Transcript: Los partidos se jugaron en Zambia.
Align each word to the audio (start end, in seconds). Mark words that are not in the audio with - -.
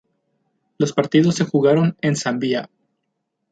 Los 0.79 0.93
partidos 0.93 1.35
se 1.35 1.43
jugaron 1.45 1.95
en 2.01 2.15
Zambia. 2.15 2.71